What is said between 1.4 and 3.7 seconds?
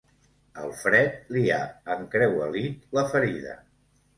ha encruelit la ferida.